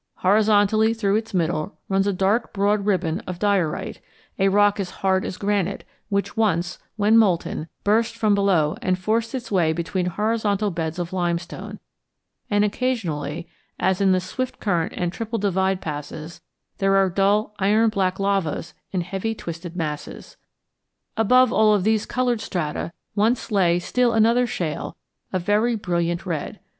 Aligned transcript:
Horizontally 0.15 0.95
through 0.95 1.17
its 1.17 1.31
middle 1.31 1.77
runs 1.87 2.07
a 2.07 2.11
dark 2.11 2.53
broad 2.53 2.87
ribbon 2.87 3.19
of 3.27 3.37
diorite, 3.37 4.01
a 4.39 4.47
rock 4.49 4.79
as 4.79 4.89
hard 4.89 5.23
as 5.23 5.37
granite, 5.37 5.83
which 6.09 6.35
once, 6.35 6.79
while 6.95 7.11
molten, 7.11 7.67
burst 7.83 8.15
from 8.17 8.33
below 8.33 8.75
and 8.81 8.97
forced 8.97 9.35
its 9.35 9.51
way 9.51 9.73
between 9.73 10.07
horizontal 10.07 10.71
beds 10.71 10.97
of 10.97 11.13
limestone; 11.13 11.77
and 12.49 12.65
occasionally, 12.65 13.47
as 13.79 14.01
in 14.01 14.11
the 14.11 14.17
Swiftcurrent 14.17 14.91
and 14.97 15.13
Triple 15.13 15.37
Divide 15.37 15.81
Passes, 15.81 16.41
there 16.79 16.95
are 16.95 17.07
dull 17.07 17.53
iron 17.59 17.89
black 17.91 18.19
lavas 18.19 18.73
in 18.91 19.01
heavy 19.01 19.35
twisted 19.35 19.75
masses. 19.75 20.35
Above 21.15 21.53
all 21.53 21.75
of 21.75 21.83
these 21.83 22.07
colored 22.07 22.41
strata 22.41 22.91
once 23.13 23.51
lay 23.51 23.77
still 23.77 24.13
another 24.13 24.47
shale 24.47 24.97
of 25.31 25.43
very 25.43 25.75
brilliant 25.75 26.25
red. 26.25 26.59